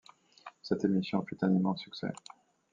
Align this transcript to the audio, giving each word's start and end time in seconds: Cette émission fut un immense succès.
Cette 0.63 0.83
émission 0.83 1.23
fut 1.27 1.37
un 1.43 1.53
immense 1.53 1.81
succès. 1.81 2.11